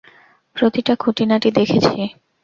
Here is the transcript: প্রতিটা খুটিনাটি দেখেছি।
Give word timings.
প্রতিটা 0.55 0.93
খুটিনাটি 0.95 1.49
দেখেছি। 1.51 1.97